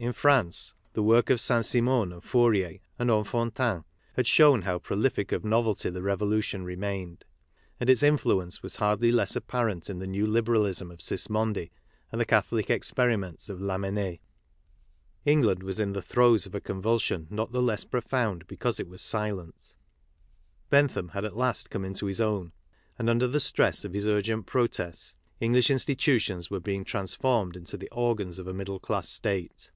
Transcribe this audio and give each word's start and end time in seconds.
In 0.00 0.12
France, 0.12 0.74
the 0.92 1.02
work 1.02 1.28
of 1.28 1.40
Saint 1.40 1.64
Simon 1.64 2.12
and 2.12 2.22
Fourier 2.22 2.78
and 3.00 3.10
Enfantin 3.10 3.82
had 4.14 4.28
shown 4.28 4.62
how 4.62 4.78
prolific 4.78 5.32
of 5.32 5.44
novelty 5.44 5.90
the 5.90 5.98
revolu 5.98 6.40
tion 6.40 6.64
remained; 6.64 7.24
and 7.80 7.90
its 7.90 8.04
influence 8.04 8.62
was 8.62 8.76
hardly 8.76 9.10
less 9.10 9.34
apparent 9.34 9.90
in 9.90 9.98
the 9.98 10.06
new 10.06 10.24
liberalism 10.24 10.92
of 10.92 11.00
Sismondi 11.02 11.72
and 12.12 12.20
the 12.20 12.24
Catholic 12.24 12.70
experiments 12.70 13.50
of 13.50 13.58
Lamennais. 13.58 14.20
England 15.24 15.64
was 15.64 15.80
in 15.80 15.94
the 15.94 16.00
throes 16.00 16.46
of 16.46 16.54
a 16.54 16.60
convulsion 16.60 17.26
not 17.28 17.50
the 17.50 17.60
less 17.60 17.84
profound 17.84 18.46
because 18.46 18.78
it 18.78 18.86
was 18.86 19.02
silent. 19.02 19.74
Bentham 20.70 21.08
had 21.08 21.24
at 21.24 21.36
last 21.36 21.70
come 21.70 21.84
into 21.84 22.06
his 22.06 22.20
own; 22.20 22.52
and, 23.00 23.10
under 23.10 23.26
the 23.26 23.40
stress 23.40 23.84
of 23.84 23.94
his 23.94 24.06
urgent 24.06 24.46
protests 24.46 25.16
English 25.40 25.66
institu 25.70 26.20
tions 26.20 26.48
were 26.52 26.60
being 26.60 26.84
transformed 26.84 27.56
into 27.56 27.76
the 27.76 27.88
organs 27.90 28.38
of 28.38 28.46
a 28.46 28.54
middle 28.54 28.78
class 28.78 29.08
state. 29.08 29.72